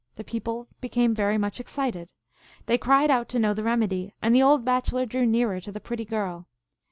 The 0.15 0.23
people 0.23 0.67
became 0.79 1.13
very 1.13 1.37
much 1.37 1.59
excited. 1.59 2.11
They 2.65 2.79
cried 2.79 3.11
out 3.11 3.29
to 3.29 3.37
know 3.37 3.53
the 3.53 3.61
remedy, 3.61 4.15
and 4.19 4.33
the 4.33 4.41
old 4.41 4.65
bachelor 4.65 5.05
drew 5.05 5.27
nearer 5.27 5.61
to 5.61 5.71
the 5.71 5.79
pretty 5.79 6.05
girl. 6.05 6.47